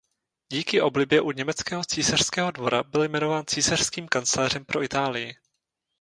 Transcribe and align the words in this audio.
Díky 0.49 0.81
oblibě 0.81 1.21
u 1.21 1.31
německého 1.31 1.83
císařského 1.85 2.51
dvora 2.51 2.83
byl 2.83 3.03
jmenován 3.03 3.43
císařským 3.47 4.07
kancléřem 4.07 4.65
pro 4.65 4.83
Itálii. 4.83 5.35